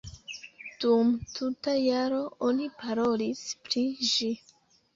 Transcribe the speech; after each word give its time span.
Dum 0.85 1.11
tuta 1.33 1.75
jaro 1.83 2.23
oni 2.49 2.73
parolis 2.81 3.47
pri 3.69 3.87
ĝi. 4.17 4.35